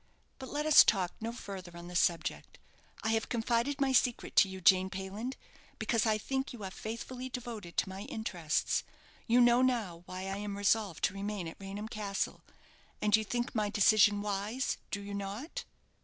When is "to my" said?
7.77-7.99